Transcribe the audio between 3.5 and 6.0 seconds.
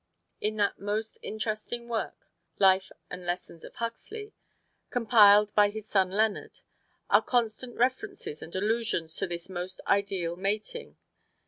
of Huxley," compiled by his